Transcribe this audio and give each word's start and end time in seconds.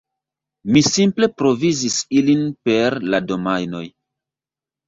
Mi 0.77 0.81
simple 0.87 1.29
provizis 1.41 1.97
ilin 2.21 2.43
per 2.71 2.99
la 3.15 3.23
domajnoj. 3.33 3.87